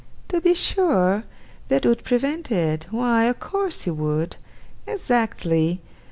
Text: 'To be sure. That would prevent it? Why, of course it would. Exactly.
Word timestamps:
'To 0.29 0.41
be 0.41 0.55
sure. 0.55 1.25
That 1.67 1.85
would 1.85 2.03
prevent 2.03 2.51
it? 2.51 2.87
Why, 2.89 3.25
of 3.25 3.39
course 3.39 3.85
it 3.85 3.95
would. 3.97 4.35
Exactly. 4.87 5.79